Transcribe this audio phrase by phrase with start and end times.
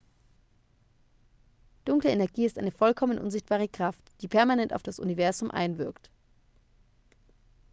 [1.85, 6.09] dunkle energie ist eine vollkommen unsichtbare kraft die permanent auf das universum einwirkt